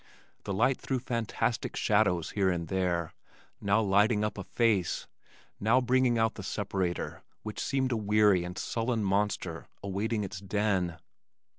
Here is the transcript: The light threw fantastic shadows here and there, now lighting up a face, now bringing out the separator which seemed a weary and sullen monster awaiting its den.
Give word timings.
The 0.45 0.53
light 0.55 0.81
threw 0.81 0.97
fantastic 0.97 1.75
shadows 1.75 2.31
here 2.31 2.49
and 2.49 2.69
there, 2.69 3.13
now 3.61 3.81
lighting 3.83 4.23
up 4.23 4.39
a 4.39 4.43
face, 4.43 5.05
now 5.59 5.79
bringing 5.79 6.17
out 6.17 6.33
the 6.33 6.41
separator 6.41 7.21
which 7.43 7.59
seemed 7.63 7.91
a 7.91 7.97
weary 7.97 8.43
and 8.43 8.57
sullen 8.57 9.03
monster 9.03 9.67
awaiting 9.83 10.23
its 10.23 10.39
den. 10.39 10.97